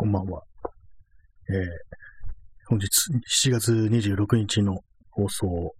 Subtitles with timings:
[0.00, 0.44] こんばんは。
[1.50, 1.56] えー、
[2.68, 2.86] 本日
[3.48, 4.78] 7月26日の
[5.10, 5.72] 放送を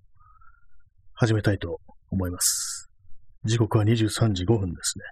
[1.15, 1.79] 始めたいと
[2.11, 2.91] 思います。
[3.45, 5.05] 時刻は23時5分ですね。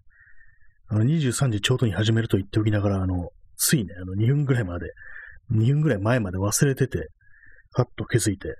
[0.88, 4.86] あの23時ちょうどに始めると言っておきながら、あの、ついね、あの2分ぐらいまで、
[5.52, 7.10] 2分ぐらい前まで忘れてて、
[7.74, 8.56] はっと気づいて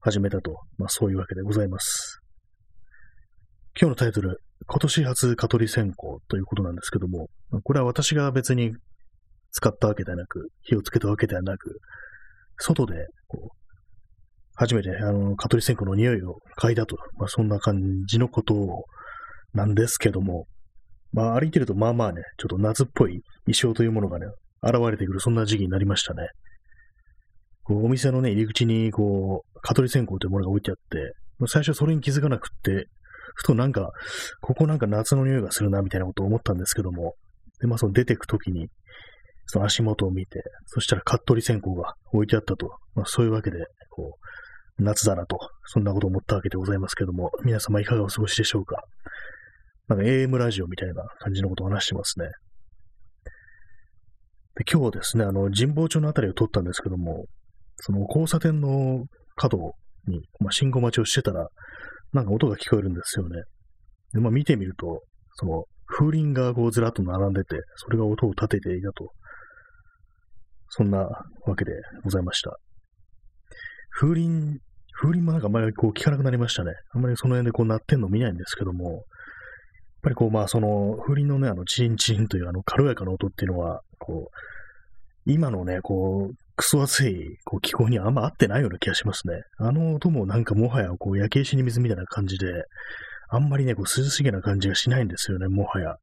[0.00, 2.20] 始めたと、まあそういうわけでございます。
[3.80, 7.28] 今日のタイトル、今年初蚊取り線香ということなんですけども、
[7.62, 8.72] これは私が別に
[9.52, 11.78] 使ったわけではなく、火をつけたわけではなく、
[12.58, 12.94] 外で、
[13.28, 13.56] こう、
[14.54, 18.84] 初めて、あの、蚊取り線香の匂いを嗅いだと、まあ、そんな感じのことを
[19.54, 20.46] なんですけども、
[21.12, 24.26] まあ、歩いてると、まあまあね、ちょっと夏っぽい衣装というものがね、
[24.62, 26.28] 現れてくる、そんな時期になりましたね。
[27.64, 31.12] こうお店のね、入り口に、こう、蚊取り線香というものが置いてあって、
[31.48, 32.86] 最初それに気づかなくって、
[33.34, 33.90] ふとなんか、
[34.40, 37.14] ここなんか夏の匂いがするな、みたいなことを思ったんですけども、
[37.60, 38.68] で、まあその出てくときに、
[39.46, 43.58] その足元を見て、そしたらカットリ線香が置いてあったと、まあ、そういうわけで、
[43.90, 44.18] こ
[44.78, 48.82] う、夏だなと、そんなことを思ったわけでございますけども、皆様いかがお過ごしでしょうか。
[49.88, 52.26] なんか AM ラジオみたいな感じのことを話してますね。
[54.54, 57.26] で今日ですね、あの、神保町のあたりを通ったんですけども、
[57.76, 59.04] その交差点の
[59.36, 59.74] 角
[60.06, 61.48] に、まあ、信号待ちをしてたら、
[62.12, 63.42] なんか音が聞こえるんですよね。
[64.12, 65.02] で、まあ見てみると、
[65.34, 69.10] その風鈴がこうずらっと並んでて、それが音を立てていたと
[70.74, 72.56] そんなわけでございました。
[73.90, 74.58] 風鈴、
[74.98, 76.72] 風鈴もなんかあんまりこう聞かなくなりましたね。
[76.92, 79.02] あんまりその辺でこう鳴ってんの見ないんですけども、やっ
[80.02, 89.42] ぱりこうまあその風鈴のね、あのチンチンというあの軽やかな音っていうのは、こう、今のね、こう、クソ暑いこう気候にはあんま合ってないような気がしますね。
[89.58, 92.46] あの音もなんかもはやこう焼け石に水みたいな感じで、
[93.28, 95.96] あんまりね、こう涼しげな感じがしないんですよね、もはや。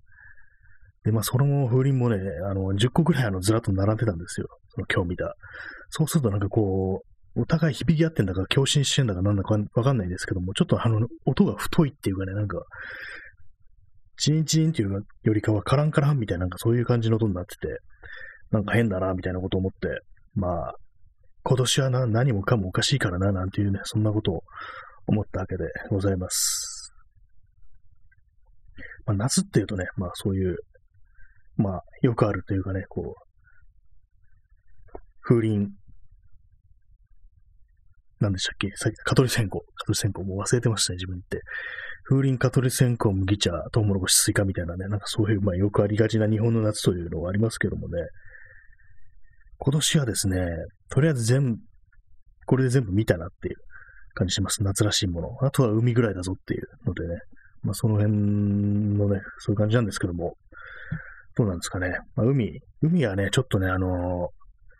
[1.03, 2.17] で、まあ、その風鈴もね、
[2.49, 4.47] あの、10個ぐらいあの、ずらっと並んでたんですよ。
[4.69, 5.33] その今日見た。
[5.89, 7.01] そうするとなんかこ
[7.35, 12.61] う、お互い響き合ってんだか、共振してんだかなんだかわかんないですけども、ちょっとあの、音が太いっていうかね、なんか、
[14.17, 17.79] チンチンっていうよりかはカランカランみたいな、なんかそういう感じの音になってて、
[18.51, 20.01] なんか変だな、みたいなことを思って、
[20.35, 20.73] まあ、
[21.43, 24.41] 今年はな、何もかもおかしいからな、なんていうね、そんなことを
[25.07, 26.93] 思ったわけでございます。
[29.05, 30.57] まあ、夏っていうとね、まあそういう
[31.59, 35.67] まあ、よくあるというかね、こう、風鈴、
[38.21, 38.71] 何でしたっけ？
[38.75, 39.59] さっき、蚊取り線香。
[39.59, 41.41] 蚊取り線香もう忘れてましたね、自分って。
[42.05, 48.01] 風鈴、蚊取り線香、麦茶、トウモロコシ、スイカみたいなね、なんかそういう、まあよくありがちな日本の夏というのがありますけどもね、
[49.57, 50.47] 今年はですね、
[50.89, 51.61] とりあえず全部、
[52.45, 53.55] これで全部見たなっていう
[54.15, 54.63] 感じします。
[54.63, 55.29] 夏らしいもの。
[55.41, 57.19] あとは海ぐらいだぞっていうのでね、
[57.61, 58.13] まあその辺
[58.97, 60.35] のね、そういう感じなんですけども、
[61.39, 61.97] どうなんですかね。
[62.15, 63.89] まあ、海、海はね、ちょっとね、あのー、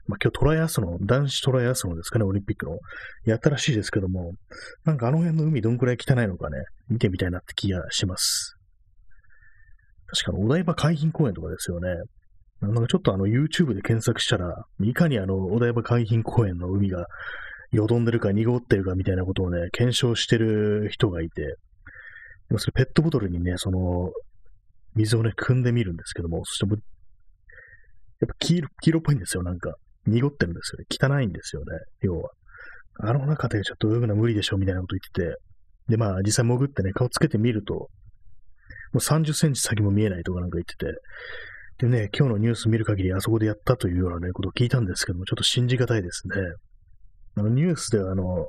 [0.08, 2.78] まあ、今日トライアスロン、男子トライアスロンですかね、オリンピックの。
[3.24, 4.34] やったらしいですけども、
[4.84, 6.58] なんかあの辺の海どんくらい汚いのかね、
[6.90, 8.58] 見てみたいなって気がします。
[10.08, 11.88] 確かにお台場海浜公園とかですよね。
[12.60, 17.06] なんかちょっとあの YouTube で検索したら、いかにあのお台場海浜公園の海が
[17.72, 21.56] よどんでるか濁ってるかみたいなことをね、検証してる人がいて、で
[22.50, 24.12] もそれペットボトルにね、その
[24.96, 29.76] 水をね、汲んでみるんですけども、そしても、やっぱ黄色黄色っぽいんですよ、なんか。
[30.06, 30.86] 濁ってるんですよね。
[30.90, 31.68] 汚いんですよね、
[32.02, 32.32] 要は。
[33.02, 35.42] あの中でちょっと泳ぐのは無理でしょ、みたいなこと言ってて。
[35.90, 37.90] で、まあ、実際潜ってね、顔つけてみると、も
[38.96, 41.00] う30センチ先も見えないとかなんか言ってて。
[41.80, 46.36] でね、今日のニュース見る限りあそこでやったというようなね、ことを聞いたんですけども、ちょっと信じがたいですね。
[47.36, 48.48] あの、ニュースではあの、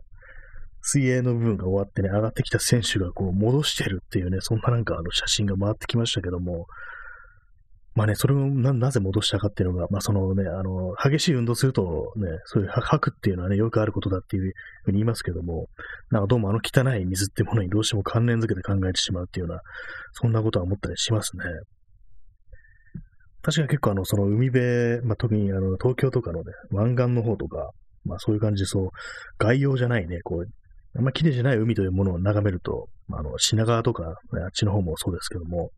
[0.83, 6.67] 水泳の部分が終わってね、上がってきた選手がこう戻してるっていうね、そんななんかあの写真が回ってきましたけども、
[7.95, 14.53] まあね、それをななぜ戻したかっていうのが、まあそのね、あの、激しい運動するとね、そういう吐くっていうのはね、よくあることだっていう
[14.85, 15.67] ふうに言いますけども、
[16.11, 19.61] なんかどうもあの汚い水ってものにどうしても関連づけて考えてしまうっていうような、
[20.13, 21.43] そんなことは思ったりしますね。
[23.43, 27.71] 確か結構あの、その海辺、まあ、特にあの、東京とかのね、湾岸の方とか、
[28.05, 28.89] まあそういう感じで、そう、
[29.39, 30.47] 外洋じゃないね、こう、
[30.97, 35.71] あんま綺麗じゃない海というものを眺めると、まあ、あの品川とか、あっちの方もそうですけども、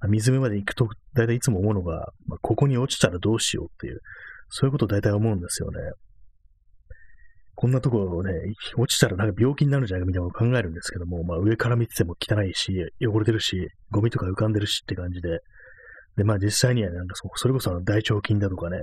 [0.00, 4.00] まあ、水辺まで行くと、大体いつも思うのが、まあ、ここに落ちたらどうしようっていう、
[4.48, 5.78] そういうことを大体思うんですよね。
[7.60, 8.32] こんなところをね、
[8.76, 12.72] 落ちたらなんか病気になるんじゃないかみたいなことを考えるんですけども、まあ上から見てても汚いし、
[13.04, 15.40] 汚れてるし、ゴミとか浮かんでるしって感じで、
[16.16, 18.78] で、まあ実際にはなんかそそれこそあの大腸菌だとかね、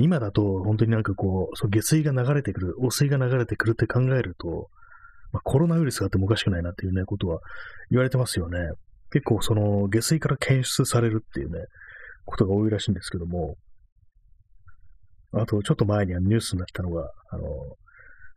[0.00, 4.68] 今だと本当になんかこう、その下水が流れてくる、汚水が流れてくるって考えると、
[5.32, 7.40] まあ、コロナウイルスがあってもおかしくないなっていうね、ことは
[7.90, 8.58] 言われてますよね。
[9.10, 11.58] 結構その下水から検出されるっていうね、
[12.24, 13.56] ことが多いらしいんですけども、
[15.32, 17.44] あと、ちょっと前にはニュースになったのが、あの、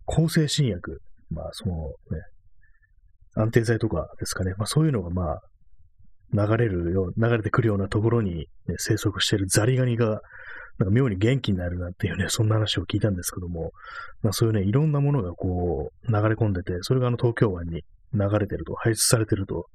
[0.06, 1.00] 抗生新薬、
[1.30, 1.92] まあ、そのね、
[3.36, 5.42] 安定剤とかですかね、まあそういうのがまあ、
[6.34, 8.46] 流れるよう、流れてくるようなところに、ね、
[8.78, 10.22] 生息しているザリガニが、
[10.80, 13.72] なんか妙に元気になるなんていうね、 そんな話を聞いたんですけども、
[14.22, 17.84] まあそういうね、いろんなものがこう、流れ込んでて、それがあの東京湾に
[18.14, 19.68] 流れてると、排出されてると、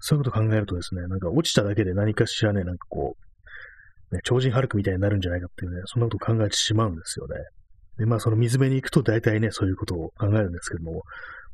[0.00, 3.16] そういうことを考えるとですね、なんか落ちただけで何かしらね、なんかこ
[4.10, 7.36] う、ね、超人ハルクみたいになるんじゃないかっていうね、そんなことを考えてしまうんですよね。
[7.98, 11.02] で、まあその水辺に行くと大体ね、そういうことを考えるんですけども、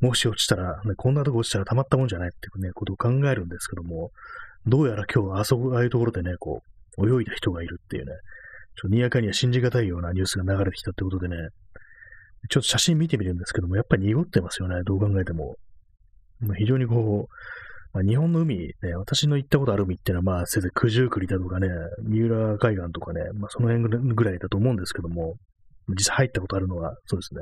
[0.00, 4.10] もし落ちたら、ね、こんなとこ落ちたらたまったもんじゃないっていうね、ことを考えるんですけども、
[4.66, 6.62] どうやら今日はあそこ、ああいうところでね、こ
[6.98, 8.12] う、泳いだ人がいるっていうね、
[8.80, 11.36] ちょにやかには信じがたいようなニュースが流れてきたってことでね、
[12.48, 15.56] ちょっと写真見てみるんですけども、やっぱり濁ってますよね、どう考えても。
[16.40, 17.34] ま、非常にこう、
[17.92, 21.68] まあ、日本の海、ね、私の行ったことある海っていうのは、まあ、せいぜい九十九里だとかね、
[22.04, 25.34] 三浦海岸とかね、まあ、その辺ぐらいだと思うんですけども、
[25.88, 27.40] 実際入ったことあるのは、そうですね。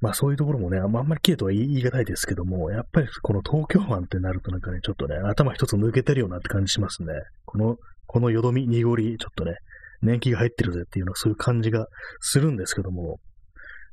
[0.00, 7.12] まあそういうところもね、あんまり綺麗とは言い難いですけども、やっぱりこの東京湾ってなるとなんかね、ちょっとね、頭一つ抜けてるようなって感じしますね。
[7.44, 7.76] この、
[8.10, 9.54] このよどみ、濁り、ちょっとね、
[10.02, 11.86] 年季が入ってるぜっていうのはそういう感じが
[12.18, 13.20] するんですけども、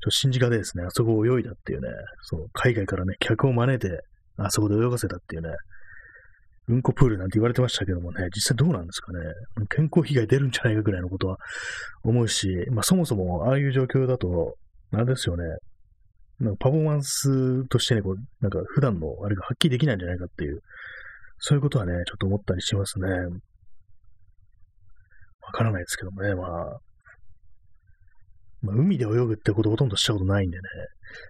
[0.04, 1.88] ちょ信じがでですね、あそこを泳いだっていうね、
[2.24, 4.02] そう、海外からね、客を招いて、
[4.38, 5.50] あそこで泳がせたっていうね、
[6.70, 9.20] うんこプールなんて言われてましたけどもね、実際どうなんですかね。
[9.70, 11.38] 健康被害出るんじゃないかぐらいのことは
[12.02, 14.56] 思うし、まあそもそもああいう状況だと、
[14.90, 15.44] なんですよね。
[16.40, 20.62] なんかパフォーマンスとしてね、こう、なんか普段のあれが発揮できないんじゃないかっていう、
[21.38, 23.08] そういうことはね、ちょっと思ったりしますね。
[25.48, 26.48] わからないですけどもね、まあ、
[28.62, 30.64] まあ、海で泳ぐってことほとんどしたことないんでね、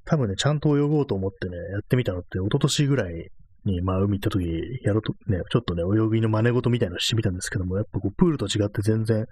[0.05, 3.29] 多分ね、ちゃんと泳ごうと思ってね、やってみたのって一昨年ぐらい
[3.65, 4.45] に、まあ、海行った時、
[4.83, 9.25] やろうと、ね、ちょっとね、泳ぎの真似事みたいなのしてみたんですけども、やっぱこう、プールと違って全然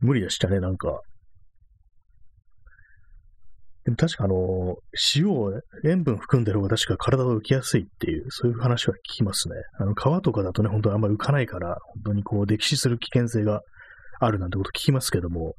[0.00, 1.00] 無理でしたね、なんか。
[3.84, 4.76] でも確かあの、
[5.14, 5.52] 塩を、
[5.84, 9.54] 塩分含んでる方が確か体が浮きやすいっていう、そういう話は聞きますね。
[9.78, 13.60] あの、川とかだとね、本当にあんまり浮かないから、本当にこう、溺死する危険性が
[14.20, 15.54] あるなんてこと聞きますけども、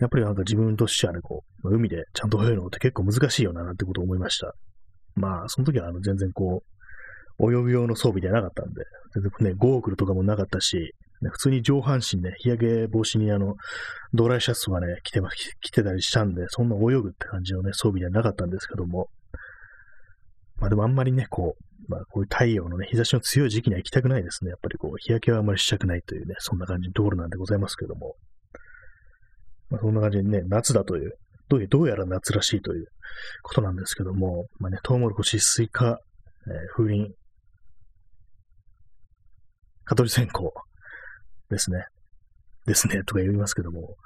[0.00, 4.54] やっぱりなんか自分としてはね、こう、海でちゃんと泳ぐのって結構難しいよな、なんてことを思いました。
[5.14, 6.62] まあ、その時はあの、全然こ
[7.38, 8.82] う、泳ぐ用の装備ではなかったんで、
[9.14, 10.94] 全然ね、ゴーグルとかもなかったし、
[11.30, 13.54] 普通に上半身ね、日焼け防止にあの、
[14.12, 15.30] ドライシャツとかね、着てま、
[15.60, 19.08] 着てたりしたんで、そんな泳ぐって感じのね、装備ではなかったんですけども、
[20.64, 24.48] まあでもあんまりね、こう、まあこういう太陽のね、日差しの強い時期には行きたくないですね。
[24.48, 28.14] やっぱりこう、日焼けはあんまりしたくないというね、そんな感じのところなんでございますけども。
[29.68, 31.12] まあそんな感じにね、夏だという、
[31.50, 32.86] どういう、どうやら夏らしいという
[33.42, 35.96] ことなんですけども、まあね、トウモロコシ、スイカ、えー、
[36.74, 37.14] 風鈴、
[39.84, 40.44] 蚊取り線香、
[41.50, 41.84] ですね。
[42.64, 43.96] ですね、とか言いますけども、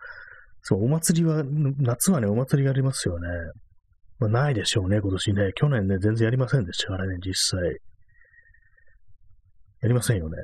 [0.63, 1.45] そう、お祭りは、
[1.79, 3.29] 夏はね、お祭りがありますよね。
[4.19, 5.53] まあ、ないでしょうね、今年ね。
[5.55, 7.61] 去年ね、全然やりませんでしたからね、実際。
[9.81, 10.37] やりませんよね。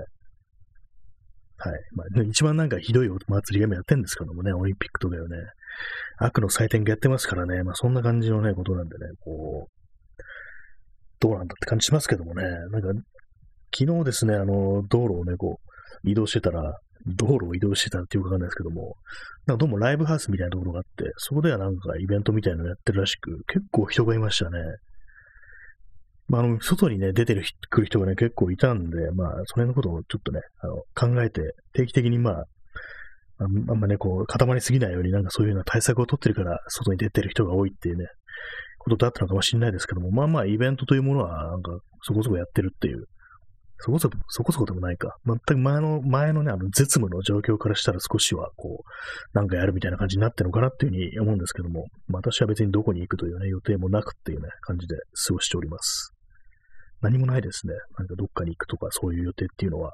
[1.56, 1.80] はい。
[1.94, 5.36] まあ、一番なんかひどいお祭りが今やってんですけどもね、オリンピックとかよね。
[6.18, 9.74] 悪の祭典がやってますからね、まあそんな感じのね、ことなんでね、こう、
[11.20, 12.88] どうなんだって感じしますけどもね、なんか、
[13.76, 15.58] 昨日ですね、あの、道路をね、こ
[16.04, 18.96] う、移動してたら、道路を移動してたっていうかわかんないですけども、
[19.46, 24.58] なんかどうもライブハウスみたいなところがあって、そこではなんかイベントみたいなのやってるらしく、結構人がいましたね。
[26.28, 32.44] まあ、あの、外にね、出てる来る人がね、結構いたんで、まあ、その辺のことをちょっとね、あの、考えて、定期的にまあ、
[33.40, 38.06] あんまね、こう、固まりすぎないように、なんかそういうような対策を取ってるから、外に出てる人が多いっていうね、
[38.78, 43.04] ことだったのかもしれないですけども、まあまあ、イベントというものは、なんか、そこそこやってるっていう
[43.84, 45.14] そこそこ、そこそこでもないか。
[45.26, 56.14] 全く前の、前のね、あの、絶務の状況からしたら少しは、こう、なんかやるみたいな感じになってるのかなっていうふうに思うんですけども、まあ、私は別にどこに行くというね、予定もなくっていうね、感じで過ごしております。
[57.02, 57.74] 何もないですね。
[57.98, 59.92] なんかどっかに行くとか、そういう予定っていうのは。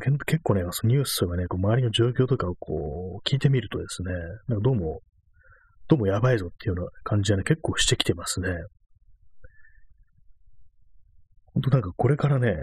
[0.00, 4.12] 結構ね、ニュースとかね、こう周りの状況とかをこう、聞いてみるとですね、
[4.48, 5.02] なんかどうも、
[5.88, 8.48] どうもやばいぞっていうような感じはね、結構してきてますね。
[11.54, 12.56] 本当なんかこれからね、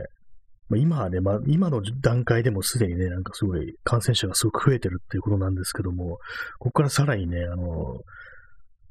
[0.69, 6.17] まあ、今はね、まあ、今の段階でもすでにね、なんかすごい感染者がすごく増えてるっていうことなんですけども、
[6.59, 8.01] ここからさらにね、あの、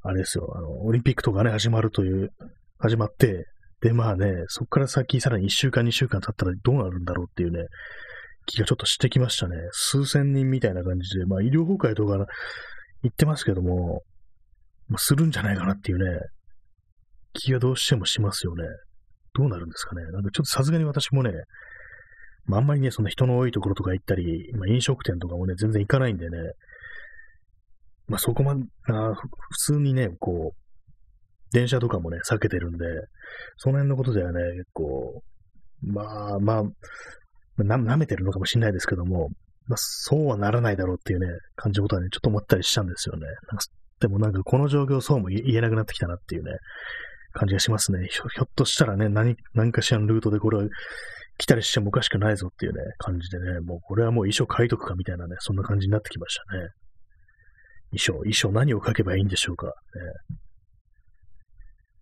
[0.02, 2.30] あれですよ、あの、オリンピックとかね、始まるという、
[2.78, 3.46] 始まって、
[3.80, 7.64] で、まあね、そこから先さらに1週間、2週間経ったらどうなるんだろうっていうね、
[8.46, 9.56] 気がちょっとしてきましたね。
[9.70, 12.26] 数千人みたいな感じで、まあ医療崩壊とか
[13.02, 14.02] 言ってますけども、
[14.88, 16.04] まあ、するんじゃないかなっていうね、
[17.32, 18.64] 気がどうしてもしますよね。
[19.34, 20.02] どうなるんですかね。
[20.10, 21.32] なんかちょっとさすがに私もね、
[22.46, 26.36] まあ、あんまりね、その人の多いところとか行ったり、まあ、飲食店とかもね、全然行かないんでね、
[28.08, 30.60] まあ、そこまで、あ普通にね、こう、
[31.52, 32.84] 電車とかもね、避けてるんで、
[33.56, 35.22] その辺のことではね、結構、
[35.82, 39.28] まあまあ、な、舐めてるのかもしれないですけども、
[39.66, 43.26] まあ、そうはならないだろうっていうね、感じのことはね、ちょっと思ったりしたんですよね。
[44.00, 46.52] でもなんかこの状況そうも言えなくなってきたなっていうね、
[47.32, 48.08] 感じがしますね。
[48.10, 50.64] ひょひょっとしたらね、何、何かしらのルートでこれは
[51.38, 56.68] 来たりしてもおかしくないぞっていうね、感じでね、もうこれはもう衣装書いとくかみたいなね、そんな感じになってきましたね。
[57.92, 59.66] 衣装、衣装何を書けばいいんでしょうか。
[59.66, 59.72] ね、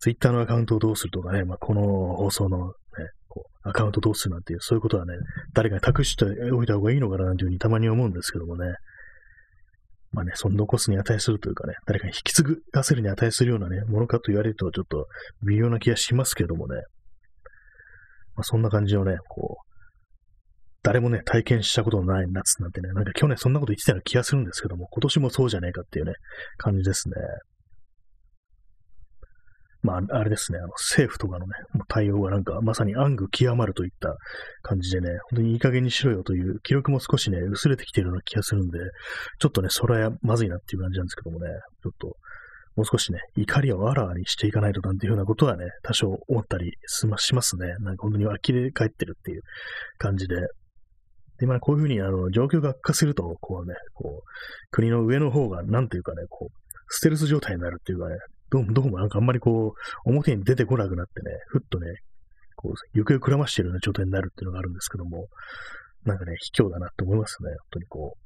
[0.00, 1.82] ツイッターのアカウントをどうするとかね、まあ、この
[2.16, 2.72] 放送のね、
[3.28, 5.14] こうアカウントどうするなんていう、そういうことはね、
[5.54, 8.74] 誰かに託しておいた方がいいのかななんていうふうにたまに思うんですけどもね。
[10.10, 15.06] まあね、その残すに値するというかね、誰かに引き継がせるに値するようなね、ものかと言われるとちょっと
[15.46, 16.76] 微妙な気がしますけどもね。
[18.34, 19.68] まあ、そんな感じのね、こう、
[20.82, 26.12] 誰もね、体験したことのない夏なんてね、なんか去年そんなこと言ってたような気がするんですけども、今年もそうじゃねえかっていうね、
[26.56, 27.14] 感じですね。
[29.88, 31.52] まあ、あれですね、あの政府とかのね、
[31.88, 34.14] 対応がなんかまさに暗愚極まるといった
[34.60, 38.78] 感じでね、本当にいい加減にしろよという記録も少しね、薄れてきているような気がするんで、
[39.38, 41.48] ちょっとね、それはまずいなっていう感じなんですけどもね、
[41.82, 42.08] ちょっと、
[42.76, 46.72] もう少しね、怒りをあらわにしていかないとなんていうふうなことはね、多少思ったり
[47.16, 47.68] しますね。
[47.80, 49.40] なんか本当に呆れ返ってるっていう
[49.96, 50.36] 感じで。
[51.38, 54.28] で、まあこういうふうにあの状況が悪化すると、こうね、こう、
[54.70, 58.16] 国の上の方が、なんていうかね、こう、ステルス状態になるっていうかね、
[58.50, 61.86] どうもどうもなんかあんまりこう、表に出てこなくなってね、ふっとね、
[62.56, 65.26] こう、行方をくらましているような状態になるっていうのがあるんですけども、
[66.04, 68.16] なんかね、卑怯だなって思いますね、本当にこ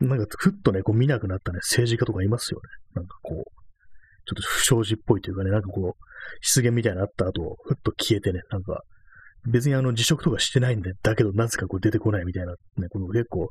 [0.00, 0.06] う。
[0.06, 2.62] なんか、ふっとね、こう見なくなったね、政治家とかいますよね。
[2.94, 3.44] なんかこう、
[4.26, 6.04] ちょっと不祥事っぽいというかね、なんかこう、
[6.40, 8.82] 失言みたいなのあった後、ふっと消えてね、なんか、
[9.50, 13.48] 別にあの辞職とかしてないんで、だけどなぜかこう出てこないみたいな、ね、この結構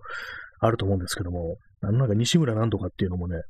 [0.59, 3.41] あると思うんですけども、あのなんか西村なんとかっていうのもね、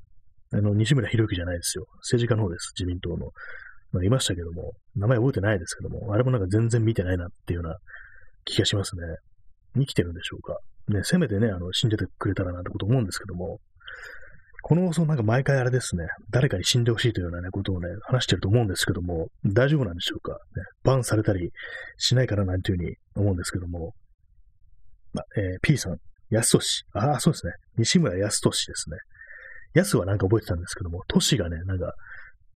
[0.54, 1.86] あの、西村博之じゃないですよ。
[1.98, 2.74] 政治家の方です。
[2.78, 3.32] 自民党の。
[3.92, 7.78] まあ、いましたけども、名前覚えてないですけども、あれもなんか全然見てないなっていうような
[8.44, 9.02] 気がしますね。
[9.76, 10.58] 生きてるんでしょうか。
[10.90, 13.60] ね、せめてね、あの、死んでてくれたらなってこと思うんですけども、
[14.62, 20.34] この放送なんか毎回あれですね、誰かに死んでほしいというような、ね、ことをね、話してると思うんですけども、大丈夫なんでしょうか。
[20.34, 20.38] ね、
[20.84, 21.52] バンされたり
[21.98, 23.94] しないからなんていうふうに思うんですけども、
[25.14, 25.98] まあ、えー、P さん、
[26.30, 26.84] 安俊。
[26.94, 27.54] ああ、そうですね。
[27.78, 28.98] 西村康俊ですね。
[29.74, 31.94] 安はなんか覚えてたんですけども、都市がね、なんか、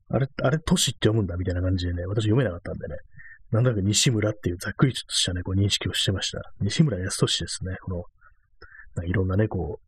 [0.09, 2.95] あれ、あれ、都市って読むんだみたいな感じでね、私読めなかったんでね、
[3.51, 6.41] なんだか西村っていうざっくりとしたね、こう認識をしてました。
[6.61, 7.75] 西村康俊ですね。
[7.83, 8.05] こ
[8.97, 9.85] の、いろんなね、こう、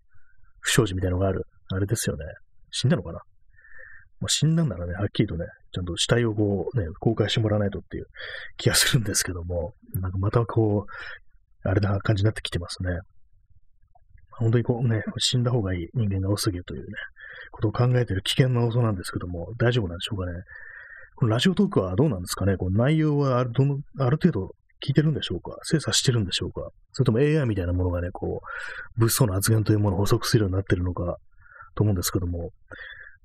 [0.62, 1.44] 不祥事みたいなのがある。
[1.72, 2.25] あれですよね。
[2.72, 3.20] 死んだのかな？
[4.20, 8.06] まあ、死んだんならね、はっきりとね、ちゃんと死体をこうね、公開してもらわないとっていう
[8.58, 13.00] 気がするんですけども、なんかまたこう、あれな感じになってきてますね。
[14.40, 16.94] 本当にこうね、死んだ方がいい人間が多すぎるというね、
[17.52, 20.44] ことを考えている危険な放送なんですけども、大丈夫なんでしょうかね。
[21.16, 22.58] このラジオトークはどうなんですかね。
[22.58, 25.58] この内容はあるどのある程度聞いてるんでしょうか。
[25.63, 26.70] 精査してるんでしょうか。
[26.92, 28.42] それとも AI みたいなものがね、こ
[28.98, 31.18] う、物騒な発言というものを補足するようになってるのか
[31.75, 32.52] と思うんですけども、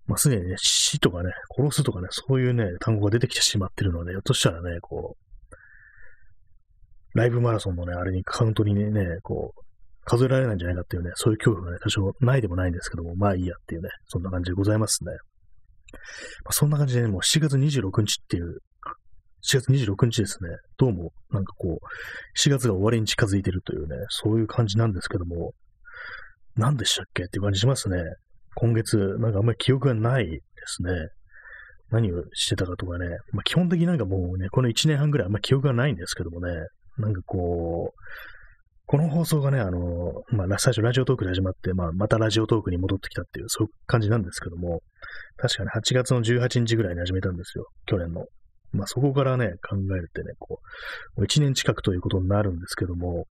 [0.06, 9.60] まあ、すでにね、死とかね、殺すとかね、そういうね、単語が出てきてしまってるので、ひょっとしたらね、こう、ライブマラソンのね、あれにカウントにね、こう、
[10.08, 15.12] 数えられないんじゃないかっていうね、そういう恐怖がね、多少ないでもないんですけども、まあいいやっていうね、そんな感じでございますね。
[16.44, 18.58] まあ、そんな感じでね、もう7月26日っていう、
[19.50, 25.52] 4月26日ですね、どうも、なんかこう、4月が終わりに近づいてるというね、そういう感じなんですけども、
[26.56, 28.02] 何でしたっけっていう感じしますね。
[28.54, 30.90] 今月、なんかあんまり記憶がないですね。
[31.90, 36.52] 何をしてたかとかね、まあ、基本的になんかもうね、この1年半ぐらいあんまり記憶がないんですけどもね、
[36.98, 38.37] なんかこう、
[38.88, 44.80] この放送がね、あの、まあ、最初ラジオトークで始まって、まあ、またラジオトークに戻ってきたっていう、そういう感じなんですけども、
[45.36, 47.66] 確かに8月の18日ぐらいに始めたんですよ。
[47.84, 48.24] 去年の。
[48.72, 50.60] まあ、そこからね、考えるってね、こ
[51.18, 53.26] う、1年近くということになるんですけども、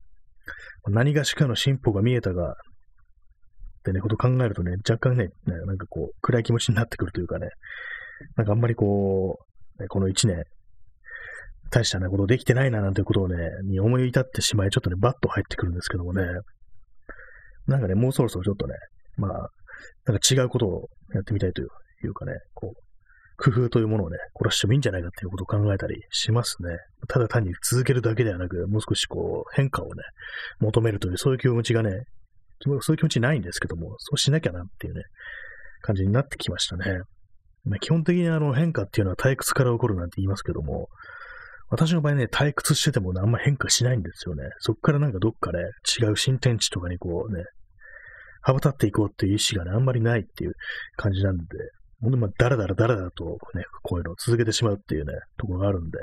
[0.89, 2.55] 何がしかの進歩が見えたが、っ
[3.85, 7.47] てね、こと考えるとね、若干ね、なんかこう、暗い気持ちになってくるというかね、
[8.35, 9.37] なんかあんまりこ
[9.79, 10.43] う、この1年、
[11.75, 16.23] 大したね、ことできてないな、なんてことをね、に思い至ってしまい、ちょっとね、バッと入ってくるんですけどもね、
[17.67, 18.75] なんかね、もうそろそろちょっとね、
[19.17, 19.49] まあ、
[20.05, 21.65] なんか違うことをやってみたいとい
[22.07, 22.85] うかね、こう、
[23.37, 26.77] 工夫というものをね、凝らしてもいいんじゃないかっていうことを考えたりしますね。
[27.09, 30.03] ただ単に続けるだけではなく、もう少しこう、変化をね、
[30.59, 32.05] 求めるという、そういう気持ちがね、
[32.61, 35.01] そういう気持ちないんですけども、そうしなきゃなっていうね、
[35.81, 37.01] 感じになってきましたね。
[37.65, 40.87] ま、基本的にあの変化っていうのは退屈から起こるなんて言いますけども、
[41.69, 44.43] 私の場合ね、退屈してても、ね、あんま変化しないんですよね。
[44.59, 45.63] そっからなんかどっかで、ね、
[45.99, 47.43] 違う新天地とかにこうね、
[48.41, 50.53] 羽ばたっていこうっていう意志がね、あんまりないっていう
[50.97, 51.43] 感じなんで、
[52.01, 55.97] ほんとまあ、だらだらだらだとね、こういうのを続けてしまうっていうね、ところがあるんで、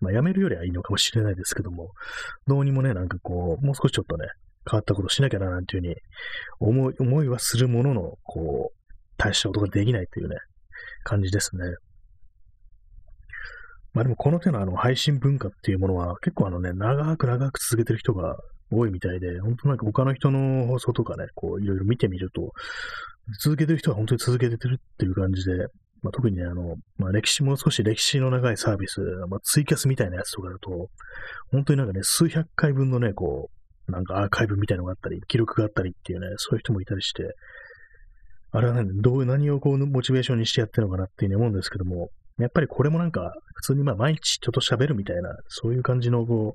[0.00, 1.90] まあ、やめるよりはいいのかもしれないですけども、
[2.46, 4.26] どうにもね、なんかこう、もう少しちょっとね、
[4.70, 5.94] 変わったことしなきゃな、なんていうふうに
[6.60, 8.76] 思い、思いはするものの、こう、
[9.18, 10.36] 大したことができないというね、
[11.04, 11.62] 感じですね。
[13.96, 18.36] まあでもこの手のあの配信文化っていうものは結構あのね、長く長く続けてる人が
[18.70, 22.52] 多いみたいで、本当なんか他の人の放送とかね、こういろいろ見てみると、
[23.42, 25.68] 続けてる人は本当に続けてるっていう感じで、
[26.02, 29.00] まあ、特にね、あの、まあ、歴史、もう少し歴史の長いサービス、
[29.30, 30.90] まあ、ツイキャスみたいなやつとかだと、
[31.50, 33.48] 本当になんかね、数百回分のね、こ
[33.88, 37.34] う、なんかアーカイブみたいなのがあったり、記録があったりっていうね、そういう人もいたりして、
[38.52, 46.54] あれはね、どういう、何をこう、モチベーションにしてやってるのかなっていうふうに思うんですけども、やっぱりこれもなんか、普通にまあ毎日ちょっと喋るみたいな、そういう感じのこ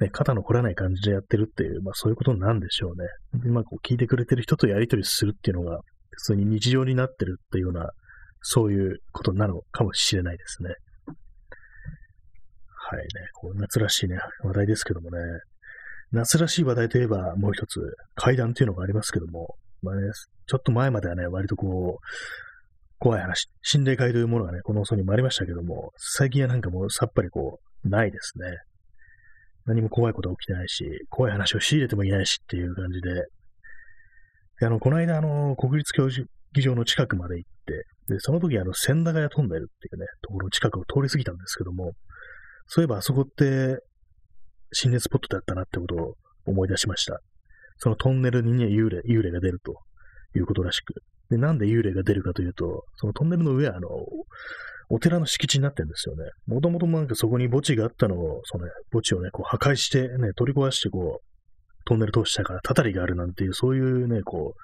[0.00, 3.08] う、ね、肩の凝らない感じでやってるっていう、まあそういうことなんでしょうね。
[3.44, 7.90] 今こう聞いてくれてる人とやりとりするっていうのが、普通に日常になってるっていうような、
[8.42, 10.70] そういうことなのかもしれないですね。
[12.92, 15.18] はいね、こう夏らしいね、話題ですけどもね、
[16.12, 17.80] 夏らしい話題といえばもう一つ、
[18.14, 20.02] 階段というのがありますけども、まあね、
[20.46, 22.04] ちょっと前まではね、割とこう、
[23.00, 28.44] 怖い話、心霊界というものがね、この放送にもありましたけども、最近はなんかもうさっぱりこう、ないですね。
[29.64, 33.14] 何も怖いこと起きてないし、怖い話を仕入れてもいないしっていう感じで、
[34.60, 41.92] であの、この間、あの、国立競技場の近くまで行って、で、その時、あの、千駄ヶ谷トンネルっていうね、ところの近くを通り過ぎたんですけども、
[42.66, 43.78] そういえばあそこって、
[44.72, 46.14] 心霊スポットだったなってことを
[46.44, 47.20] 思い出しました。
[47.78, 49.74] そのトンネルにね、幽霊、幽霊が出ると
[50.36, 50.92] いうことらしく。
[51.30, 53.88] で、なんで幽霊が出るかというと、そのトンネルの上は、あの、
[54.88, 56.24] お寺の敷地になってるんですよね。
[56.46, 64.60] もともとなんかそこに墓地があったのを、そのね、墓地をね、こう破壊してね、取り壊してこう、トンネル通したからたたりがあるなんていう、そういうね、こう、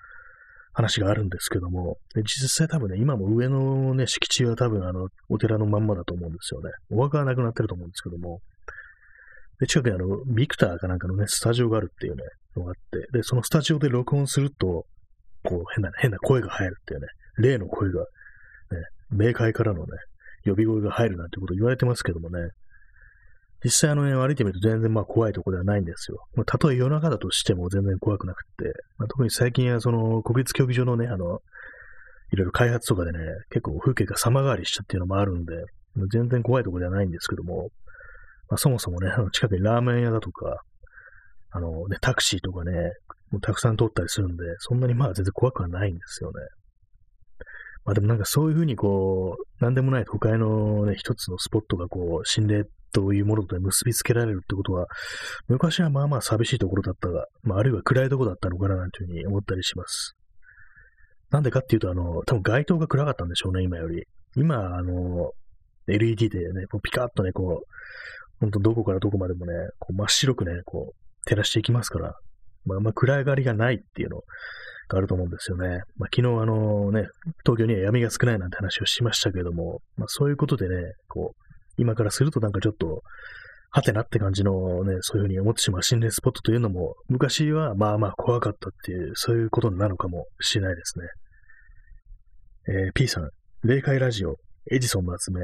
[0.72, 6.70] 話があるんですけども、で実際多分ね、今も上のね、敷地は多分あの、お寺のまんまだと思うんですよね。
[6.90, 8.40] お墓はなくなってると思うんですけども、
[9.58, 12.22] で、近くにあの、ビクターかなんかのね、スタジオがあるっていうね、
[12.56, 14.84] のがあって、で、そのスタジオで録音すると、
[15.46, 17.06] こう、変な、変な声が入るっていうね、
[17.38, 18.06] 例の声が、ね、
[19.12, 19.86] 冥界からのね、
[20.44, 22.50] 呼び声が入るなんてこと言われてますけどもね、
[23.64, 26.18] 実際あのね、歩いてみると全然まあ怖いとこではないんですよ。
[26.34, 31.40] まあ、たとえ夜中だとしても全然怖くなくって、まあ、特に最近はその国立競技場のね、あの、
[32.32, 33.18] いろいろ開発とかでね、
[33.50, 35.54] 結構風景が様変わりしたっていうのもあるんで、
[36.12, 37.70] 全然怖いとこではないんですけども、
[38.48, 40.62] まあ、そもそもね、あの近くにラーメン屋だとか、
[41.50, 42.72] あのね、タクシーとかね、
[43.30, 46.34] もうたくさん通ったりするんで、そんなにまあ全然怖くはないんですよね。
[47.84, 54.86] まあでもなんかそういうふうにこう、なんでもない都会のね、一つのスポットがこう、心霊というものと結びつけられるってことは、
[55.48, 60.16] 昔はまあまあ寂しいところだったが、まああるいは暗いところだったのかななんていうふうに思ったりします。
[61.30, 64.04] なんでかっていうと、あの、多分街灯が暗かったんでしょうね、今より。
[64.36, 65.32] 今、あの、
[65.88, 67.66] LED でね、こうピカッとね、こう、
[68.40, 72.16] ほんとどこからどこまでもね、こう真っ白くね、こう、照らしていきますから、
[72.66, 74.18] まあ、あんま暗がりがないっていうの
[74.88, 75.80] があると思うんですよね。
[75.96, 77.06] まあ、昨日あのね、
[77.44, 80.74] 東京には闇が少ないなんて話をしましたけども、まあ、そういうことでね、
[81.08, 81.46] こう、
[81.78, 83.02] 今からするとなんかちょっと、
[83.70, 91.06] はてなって感じのね、そういうふうに思ってしまう心霊スポットというのも、昔はまあまあ怖かったっていう、そういうことなのかもしれないですね。
[92.68, 93.28] えー、P さん、
[93.64, 94.36] 霊界ラジオ、
[94.70, 95.42] エジソンの集め、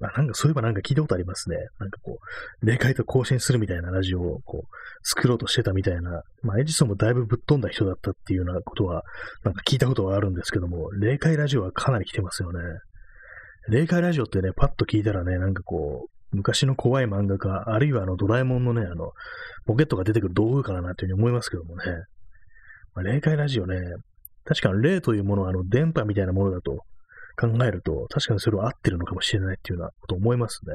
[0.00, 1.56] なんかそういえばなんか聞いたことありますね。
[1.78, 2.18] なんかこ
[2.62, 4.68] う、霊界と更新するみたいなラジオをこう、
[5.02, 9.02] 作ろうとしてたみたいな、まあエジソンもだいぶぶっ飛んだ人だったっていうようなことは、
[9.44, 12.60] なんか聞いたことがあるんですけども、霊界ラジオはかなり来てますよね。
[13.68, 19.12] 霊界ラジオってね、パッと聞いたらね、なんかこう、昔の怖い漫画家、あるいはあのドラえもんのね、あの、
[19.66, 21.82] ポケットが出てくる道具かななんていうふうに思いますけどもね。
[22.94, 23.76] まあ、霊界ラジオね、
[24.44, 26.84] 確かに霊というものはあの電波みたいなものだと
[27.40, 30.74] 考えると、確かにそれは合ってるのかもしれないっていうようなこと思いますね。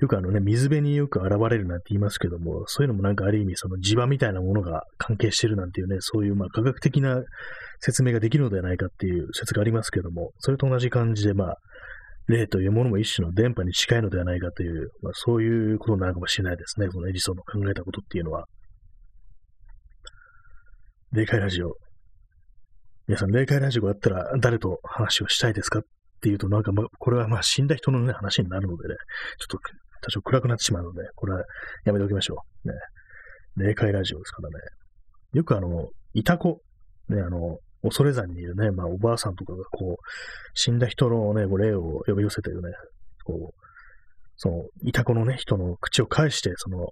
[0.00, 7.20] よくあのね、水辺によく現れるなんて言いますけども、そういうのもなんかある意味その磁場みたいなものが関係してるなんていうね、そういうまあ科学的な
[7.80, 11.56] 説明ができるのではないかっていう説がありますけども、それと同じ感じでまあ、
[12.28, 16.88] 霊というものも一種の電波に近いのではないかという、まあ、そういうことなのかもしれないですね。
[16.88, 18.44] このエジソンの考えたことっていうのは。
[21.12, 21.74] 霊界ラジオ。
[23.08, 25.82] 皆さん、霊界ラジオがあったら誰と話をしたいですかっ
[26.20, 28.96] ていうと、なんか、ま、これはまあ死んだ人のね、話になるのでね、
[29.38, 29.58] ちょっと
[30.02, 31.42] 多少暗くなってしまうので、これは
[31.86, 32.68] やめておきましょう。
[32.68, 32.74] ね。
[33.56, 34.56] 霊界ラジオですからね。
[35.32, 36.60] よくあの、いた子、
[37.08, 40.02] ね、あの、恐山にいるね、まあ、おばあさんとかが、こう、
[40.52, 42.68] 死んだ人のね、こう霊を呼び寄せてるね、
[43.24, 43.60] こう、
[44.36, 46.90] その、いたこのね、人の口を返して、その、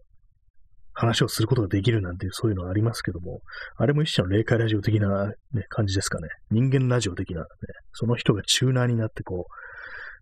[0.99, 3.43] 話をすることができるなんていう、そういうのがありますけども、
[3.77, 5.35] あれも一種の霊界ラジオ的な、ね、
[5.69, 6.29] 感じですかね。
[6.51, 7.47] 人間ラジオ的な、ね、
[7.93, 9.47] その人がチューナーになってこ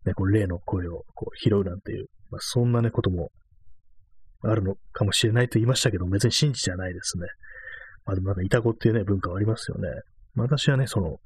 [0.05, 3.31] う、ね、こう霊の声をこう拾うなんていう、まあ、そんなね、ことも
[4.43, 7.27] あるのかもしれないと言いましたけど、別に信じてはないですね。
[8.05, 9.89] まあでもなんか、イタコっていうね、文化はありますよね。
[10.35, 11.19] まあ私はね、その、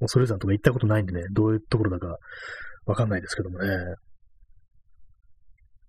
[0.00, 2.16] 恐れ山とか行ったことないんでね、どういうところだか
[2.86, 3.68] わかんないですけどもね。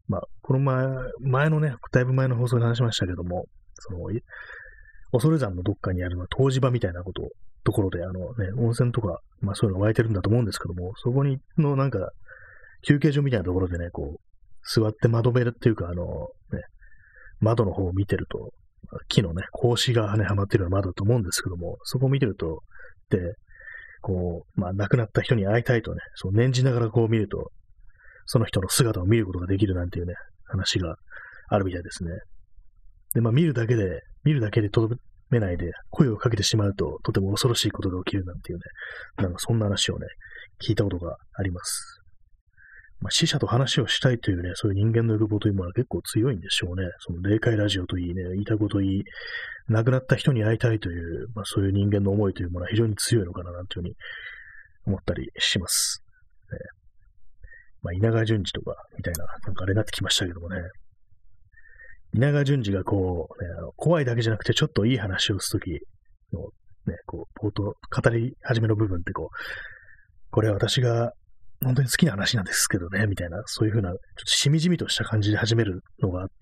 [0.08, 0.88] まあ、この前、
[1.20, 3.46] 前のね、だいぶ前の放送で話しましたけども、
[3.80, 4.00] その、
[5.12, 7.24] 恐山のどっかにあるのは湯治場みたいなこと、
[7.64, 12.10] ところで、あのね、温泉とか、まあそういうの湧いてるんだと思うんですけども、そこにのなんか、
[12.88, 14.20] 休憩所みたいなところでね、こう、
[14.64, 16.04] 座って窓辺っていうか、あの、
[16.52, 16.62] ね、
[17.40, 18.52] 窓の方を見てると、
[19.08, 22.62] 木のね、格子がね、はまってるような窓だと思うんですけども、そこを見てると、
[23.10, 23.18] で、
[24.02, 27.52] こう、まあ、亡くなった人に会いたいとね、そう念じながらこう見ると、
[28.26, 30.14] その人の姿を見ることができるなんていうね、
[30.46, 30.96] 話が
[31.50, 32.12] あるみたいですね。
[33.14, 34.96] で、まあ見るだけで、見るだけでとど
[35.30, 38.64] めないで、声をかけてしまうと、とても恐ろしいことが起きるなんていうね、
[39.18, 40.08] なんかそんな話をね、
[40.62, 42.02] 聞いたことがあります。
[43.02, 46.88] まあ、死者と話をしたいというね、そういう人間の欲望というものは結構強いんでしょうね。
[47.00, 49.04] その霊界ラジオといいね、言いたこといい、
[49.68, 53.96] 亡くなった人に会いたいという、まあ、そういう人間の思いというものは非常に強いのかな、なんていうふうに
[54.86, 56.04] 思ったりします。
[56.52, 56.58] ね、
[57.86, 60.58] まあ、稲川淳二とか、みたいな、なんかあれになってきましたけどもね。
[62.16, 65.72] 稲川淳二がこう、ね、怖いだけじゃなくて、ちょっといい話をするとき
[66.34, 66.42] の、
[66.92, 71.14] ね、こう、冒頭、語り始めの部分ってこう、これは私が
[71.64, 76.34] 本当に好きな話なんですけどね、みたいな、そういうふうな、ちょっとしみじみとした感じで始めるのがあって、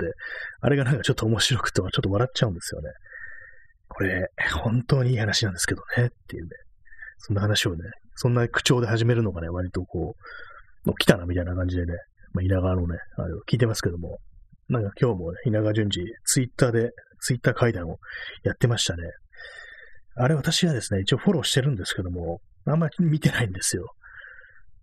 [0.61, 2.89] あれがなんかちょっと面白くて、ちょっと笑っちゃうんですよね。
[3.87, 4.27] これ、
[4.63, 6.49] 本当にいい話なんですけどね、っていうね。
[7.17, 7.77] そんな話をね、
[8.15, 10.23] そんな口調で始めるのがね、割とこう、
[10.85, 11.93] もう来たなみたいな感じでね、
[12.33, 14.19] まあ、稲川のね、あれを聞いてますけども、
[14.69, 17.97] なんか今日もね、稲川淳二、ツイッターで、ツイッター会談を
[18.43, 19.03] やってましたね。
[20.15, 23.93] あれ私はですね、一応フォローしてるんですけども、あんまり見てないんですよ。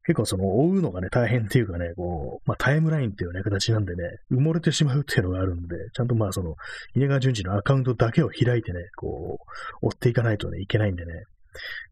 [0.06, 6.54] 結構その追うのがね、大変っていうかね、こう、まあタイムラインっていうね、形なんでね、埋もれてしまうっていうのがあるんで、ちゃんとまあその、
[6.94, 9.38] 稲川淳二のアカウントだけを開いてね、こ
[9.82, 11.12] う、追っていかないとね、いけないんでね、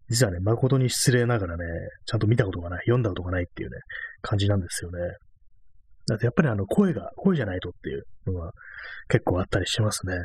[0.09, 1.65] 実はね、誠に失礼ながらね、
[2.07, 3.77] ちゃんと見たことがない、読んだことがないっていうね、
[4.23, 5.01] 感じなんですよね。
[6.07, 8.53] だってやっぱりあの、声が、声じゃないとっていうのが
[9.09, 10.15] 結構あったりしますね。
[10.15, 10.25] やっ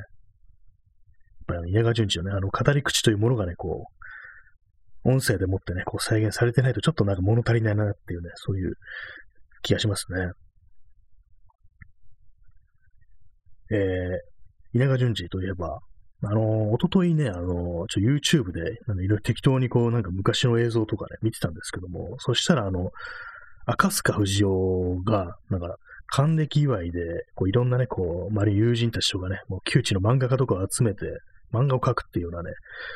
[1.47, 3.85] ぱり稲川淳二のね、あの、語り口というものがね、こ
[5.03, 8.75] う、音声でもってね、こう再現されてないとちょっとなんか物足りないなっていうね、そういう
[9.61, 10.31] 気がしますね。
[13.71, 15.79] えー、稲川淳二といえば、
[16.25, 22.91] あの、おとといね、あの、ちょ、YouTube で、なんいろいろ適当にこう、なんか昔の映像とかね、見てたんですけども、そしたらあの、
[23.65, 25.75] 赤塚不二夫が、なんか、
[26.07, 26.99] 還暦祝いで、
[27.35, 31.05] こう、いろんなね、こう、周り友人たちとかね、もう窮地の漫画家とかを集めて、
[31.53, 32.51] 漫画を描くっていうようなね、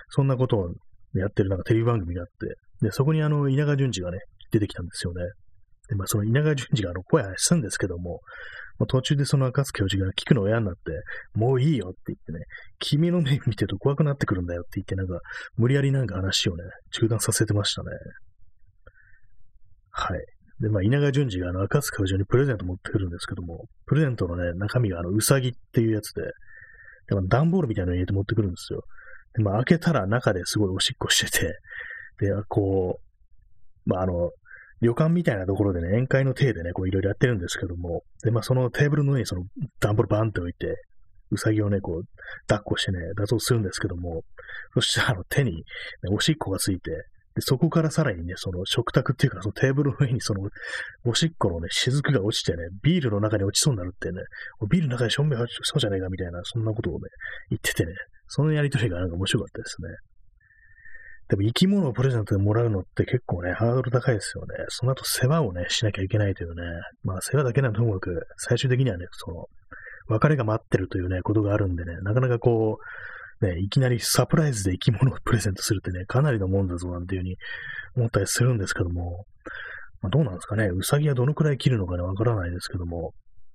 [0.10, 0.70] そんなことを
[1.14, 4.20] やってるなんかテレビ番組があって、で、そこにあの、稲川淳二がね、
[4.52, 5.24] 出てきたんですよね。
[5.90, 8.20] で、まあ、その稲川淳二があの、声発するんですけども、
[8.78, 10.80] まあ、途中でその赤津教授が聞くの親になって、
[11.34, 12.46] もういいよって言ってね、
[12.80, 15.20] 君の目見てると怖くなってくるんだよって言って、なんか、
[15.56, 17.90] 無理やりなんか話をね、中断させてましたね。
[19.92, 20.20] はい。
[20.60, 26.22] で、まあ、稲川淳二があの、赤津教授にプレゼント持ってくるんですけども、プレゼントのね、中身があの、うさぎっていうやつで、
[27.10, 28.84] でも段ボールみたいなの入れて持ってくるんですよ。
[29.36, 31.60] で、まあ、開けたら中ですごいおしっこしてて、
[32.20, 34.32] で、こう、まあ、あの、
[34.82, 39.44] 旅館みたいなところでね、宴会の体でね、こういろいろやってるんですけども、で、まあ、そのテーブルの上にその
[39.80, 40.76] 段ボールバンって置いて、
[41.32, 42.04] うさぎをね、こう、
[42.48, 44.24] 抱っこしてね、脱走するんですけども、
[44.74, 45.64] そしたらあの手に、ね、
[46.12, 46.92] おしっこがついて、
[47.36, 50.50] で、そこからさらにね、その食卓っていうか、そのテーブルの上にその、
[51.06, 54.22] おしっこのね、雫が落ちてね、ビールの中に落ちそうになるってね、
[54.72, 57.00] ビールの中にしょんべんそうじゃねえかみたいな、そんなことをね、
[57.52, 57.94] 言っててね、
[58.28, 59.90] そのやりとりがなんか面白かったですね。
[61.30, 64.56] でも生き物をプレゼントでもらうのって結構ね、ハードル高いですよね。
[64.70, 66.64] その後世話をね、しなきゃいけないというね。
[67.04, 69.46] まあ世話だけならともかく、最終的にはね、その、
[70.08, 72.80] 別れが待ってるというね、ことがあるんでね、なかなかこ
[73.42, 77.38] う、ね、いきなりサプライズで生き物をプレゼントするってね、かなりのもんだぞなんていうふうに
[77.96, 79.26] 思ったりするんですけども、
[80.02, 80.68] まあ、どうなんですかね。
[80.68, 83.14] ウサギはどのくらい切るのかね、わからないですけども、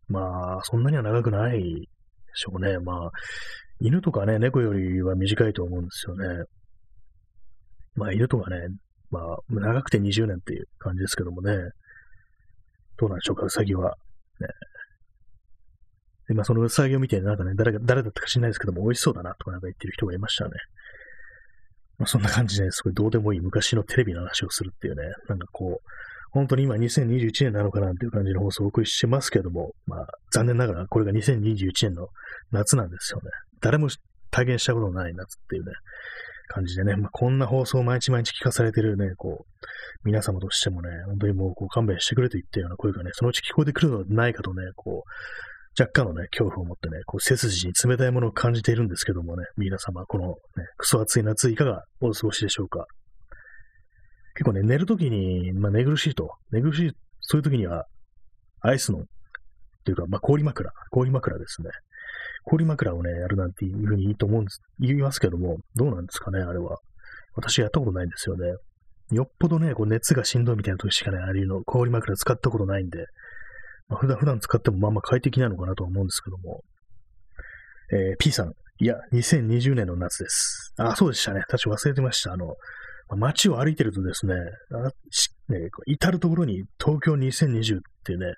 [0.08, 1.86] まあ、そんなには長くないで
[2.34, 2.78] しょうね。
[2.78, 3.10] まあ、
[3.80, 6.44] 犬とかね、猫よりは短いと思うんですよね。
[7.94, 8.56] まあ、犬とかね、
[9.10, 11.56] まあ、長くて20年っていう感じですけどもね。
[12.98, 13.94] どうなんでしょうか、うさぎは。
[14.40, 14.48] ね。
[16.32, 20.50] で、まあ、そのうさぎを見て、なんかね、誰が、誰だったか知らないですけども、美味しそうだなとかなんか言ってる人がいましたね。
[21.98, 25.88] まあ、そんな感じで、すごいどうでもいい昔のテレビの話をするっていうね、なんかこう、
[26.30, 32.08] 本当に今2021年なのかなっていう感じの放送をお送りしてますけども、まあ、残念ながらこれが2021年の
[32.50, 33.30] 夏なんですよね。
[33.60, 33.88] 誰も
[34.30, 35.72] 体験したことのない夏っていうね、
[36.48, 39.66] 感じでね、まあ、こんな放送を毎日毎日聞かされてるね、こう、
[40.04, 45.10] 皆様としてもね、本当にもうこう勘弁してくれと言ったような声がね、そのうち聞こえてくるのではないかとね、こう、
[45.78, 50.34] 若干のね、恐怖を持ってね、こう、背筋に冷たいものを感じているんですけどもね、皆様、このね、
[50.76, 52.86] クソ暑い夏いかがお過ごしでしょうか？
[54.34, 56.30] 結構ね、寝るときに、まあ、寝苦しいと。
[56.50, 57.86] 寝苦しい、そういうときには、
[58.60, 59.02] アイスの、っ
[59.84, 61.68] ていうか、まあ、氷枕、氷枕ですね。
[62.44, 66.78] 氷枕をね、やるなんていうふうにいいと思うんです、言いますけども、どうなんですかね、あれは。
[67.34, 68.52] 私やったことないんですよね。
[69.10, 73.04] よっぽどね、こう熱がしんどいみたいな時しかね、ああいうの、氷枕使ったことないんで、
[73.96, 76.62] 普段、 普段使ってもまあまあ快適なのかなとは思うんですけども。
[77.92, 78.52] えー、P さん。
[78.78, 80.72] いや、2020年の夏です。
[80.78, 81.42] あ、そうでしたね。
[81.48, 82.32] 確か忘れてました。
[82.32, 82.56] あの、
[83.16, 84.34] 街を歩いてるとですね、
[84.72, 88.34] あね至るところに東京2020ってね、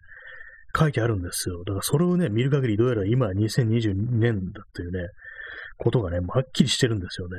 [0.77, 1.62] 書いてあるんですよ。
[1.64, 5.09] だからそれをね、見る限りどうやら今2022年だっていうね、
[5.77, 7.37] ことがね、はっきりしてるんですよね。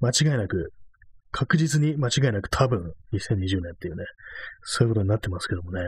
[0.00, 0.72] 間違いなく、
[1.32, 4.04] 確実に間違いなく多分2020年っていうね、
[4.62, 5.82] そういうことになってますけどもね、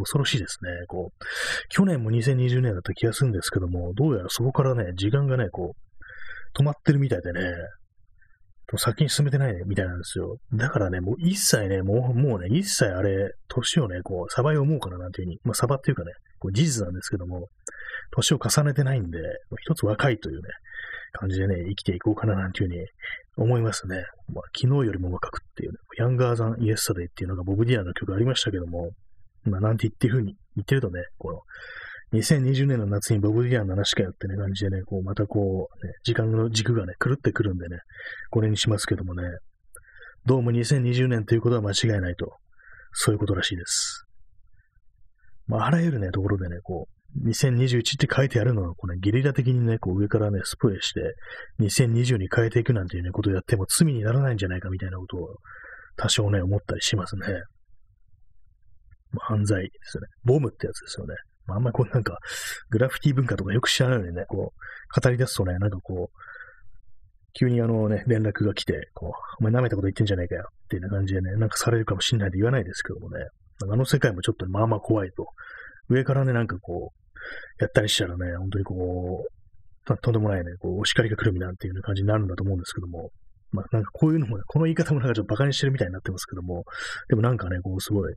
[0.00, 0.70] 恐ろしいですね。
[0.88, 1.24] こう、
[1.68, 7.40] 去年も2020年だった気がするんですけども、どうやらそこからね、時間がね、こう、止まってるみたいでね、
[8.78, 10.36] 先に進めてないねみたいなんですよ。
[10.54, 17.48] だからね、もう一切ね、もう、もうね、一切あれ、年をね、こう、サバイを思うからなんていうふうに、まあ、サバっていうかね、こう事実なんですけども、
[18.12, 19.18] 年を重ねてないんで、
[19.60, 20.42] 一つ若いというね、
[21.12, 22.86] 感じでね、生きていこうかななんていうふうに
[23.36, 24.04] 思いますね。
[24.32, 28.90] まあ、昨日よりも若くっていうね、ヤンガーザン・イエスタデイっていうのがボブ・ディアンの曲ありましたけども、
[29.44, 31.40] まあ、なんて言ってるふうに言ってるとね、この、
[32.12, 37.78] 2020年の夏にボブ・ディアンの話かよってね、感じでね、こう、またこう、ね、時間の軸がね、狂ってくるんでね、
[38.30, 39.22] これにしますけどもね、
[40.26, 42.32] どうも2020年ということは間違いないと、
[42.92, 44.04] そういうことらしいです。
[45.46, 51.00] まあ、あらゆるね、ところでね、こう、2021って書いてあるのは、こうね、ゲリラ的にね、こう上からね、スプレーして、
[51.60, 55.36] 2020に変えていくなんていうね、ことをやっても罪にならないんじゃないかみたいなことを、
[55.96, 57.26] 多少ね、思ったりしますね。
[59.18, 60.08] 犯罪ですよね。
[60.24, 61.14] ボムってやつですよね。
[61.46, 62.18] まあ、あんまりこうなんか、
[62.70, 66.20] グラフィティ文化とかよく知らないのにね、こう、語り出すとね、なんかこう、
[67.32, 73.24] 急にあのね、連絡が来て、こう、お前舐めたこと言ってんじゃねえかよ、っていう感じでね、なんかされるかもしんないで言わないですけどもね、
[73.62, 75.26] あの世界もちょっとまあまあ怖いと。
[75.88, 83.10] 上からね、なんかこう、やったりしたらね、本当にこう、とんでもないね、こう、お叱りが来るみなんていうような感じになるんだと思うんですけども、
[83.52, 86.64] まあなんかこういうのもね、この言い方もなんかちょっと馬鹿にしてるみたいになってますけども、
[87.08, 88.14] でもなんかね、こうすごい、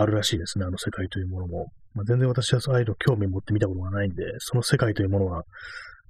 [0.00, 1.66] あるらしいですね、あの世界というものも。
[1.94, 5.44] まあ、全然私はああいうの興味持って見たことがないんで、その世界というものは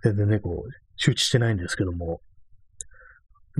[0.03, 2.21] 全然ね、こう、周知してないんですけども、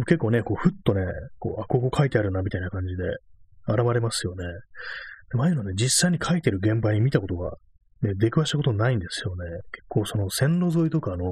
[0.07, 1.03] 結構ね、こう、ふっとね、
[1.39, 3.05] こう、あ、ここ書いてあるな、みたいな感じで、
[3.67, 4.45] 現れますよね。
[5.31, 7.53] でもああいうのね、実際に書いてる現場に見たことが、
[8.03, 9.45] ね、出くわしたことないんですよね。
[9.73, 11.27] 結構その線路沿いとかの、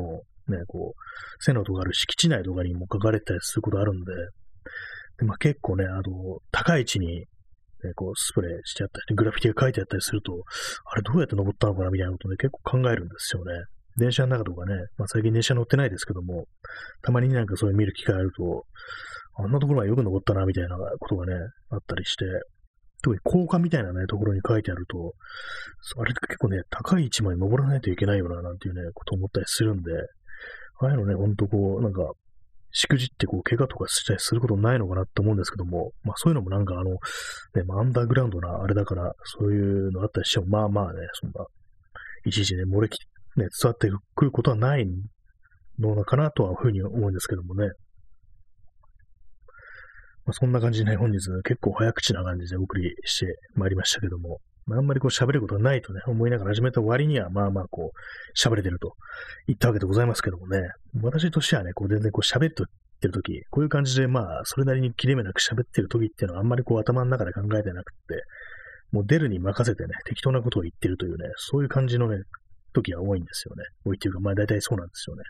[0.48, 4.12] ね、こう、線路とかある敷地内とかにも書かれたりすることあるんで、
[5.18, 6.02] でまあ、結構ね、あの、
[6.50, 7.26] 高い位置に
[7.86, 10.44] ね、こう、スプレーしてあったり、グラフィティが書いてあったりすると、
[10.86, 13.52] あれどうやって登ったのかなみたいなことね、結構考えるんですよね。
[13.96, 16.46] 電車の中とかね、まあ最近電車乗ってないですけども、
[17.02, 18.64] たまになんかそういう見る機会あると、
[19.36, 21.34] あんなところはよく登ったな、みたいなことがね、
[21.70, 22.24] あったりして、
[23.02, 25.14] 特に高架みたいなね、ところに書いてあると、
[25.98, 29.90] あれ結構ね、高い位置まで登らないといけないよな、なんていうね、こと思ったりするんで、
[30.80, 32.12] ああいうのね、ほんとこう、なんか、
[32.72, 36.98] しくじってこう、怪我とかしたりすることないのかなって思うんですけども、まあそういうのもなんかあの、ね、
[37.78, 41.46] アンダーグラウンドなあれだから、そういうのあったりしても、まあまあね、そんな、
[42.24, 42.98] いちいちね、漏れき、
[43.36, 44.86] ね、伝わってくることはない
[45.78, 47.68] のかなとはふうに思うんですけどもね。
[50.24, 58.94] まあ、そんな感じでね、本日結構早口な感じでお送りしてまいりましたけども、まああんまりこう喋ることがないとね、思いながら始めた割には、まあまあこう、喋れてると
[59.46, 60.60] 言ったわけでございますけどもね、
[61.02, 62.64] 私としてはね、こう全然こう喋って
[63.08, 68.22] るとき、こういう感じでまあ、それなりに切れ目なく喋ってるときっていうのはあんまりこう頭の中で考えてなくって、
[68.92, 72.18] もう出るに任せてね、適当なことを言ってるというね、そういう感じのね、
[72.74, 73.64] 時が多いんですよね。
[73.84, 75.22] 多いっていうか、まあ大体そうなんですよね。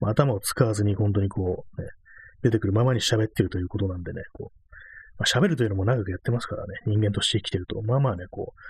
[0.00, 1.88] まあ、頭を使わずに本当にこう、ね、
[2.42, 4.63] 出てくるままに喋ってるということなんでね、こう、
[5.18, 8.60] まあ、喋るというのも長くやってますからね、人間として生きてると、まあまあね、こう、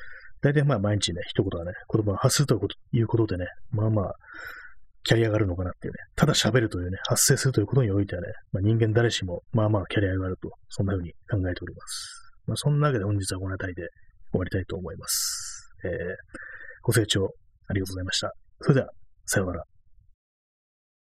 [0.43, 2.61] 大体まあ毎日ね、一言はね、言葉を発すると
[2.93, 4.15] いうことでね、まあまあ、
[5.05, 12.25] キャリアがあるのかなっていうね、ただ喋るというね、発生するということにおいてはね、まあ、人間誰しも、まあまあキャリアがあると、そんな風に考えております。
[12.47, 13.89] まあ、そんなわけで本日はこの辺りで
[14.33, 15.71] 終わりたいと思います。
[15.85, 15.91] えー、
[16.83, 17.31] ご清聴
[17.69, 18.33] ありがとうございました。
[18.61, 18.89] それでは、
[19.27, 19.74] さようなら。